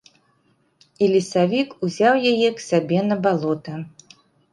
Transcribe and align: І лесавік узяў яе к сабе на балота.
І 1.03 1.09
лесавік 1.15 1.69
узяў 1.87 2.15
яе 2.31 2.47
к 2.61 2.65
сабе 2.69 2.99
на 3.11 3.15
балота. 3.27 3.75